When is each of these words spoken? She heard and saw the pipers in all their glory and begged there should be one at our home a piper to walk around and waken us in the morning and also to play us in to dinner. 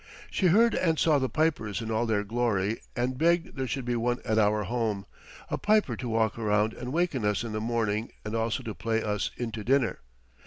She 0.31 0.47
heard 0.47 0.73
and 0.73 0.97
saw 0.97 1.19
the 1.19 1.29
pipers 1.29 1.79
in 1.79 1.91
all 1.91 2.07
their 2.07 2.23
glory 2.23 2.81
and 2.95 3.19
begged 3.19 3.55
there 3.55 3.67
should 3.67 3.85
be 3.85 3.95
one 3.95 4.17
at 4.25 4.39
our 4.39 4.63
home 4.63 5.05
a 5.51 5.59
piper 5.59 5.95
to 5.97 6.09
walk 6.09 6.39
around 6.39 6.73
and 6.73 6.91
waken 6.91 7.23
us 7.23 7.43
in 7.43 7.51
the 7.51 7.61
morning 7.61 8.11
and 8.25 8.33
also 8.33 8.63
to 8.63 8.73
play 8.73 9.03
us 9.03 9.29
in 9.37 9.51
to 9.51 9.63
dinner. 9.63 9.99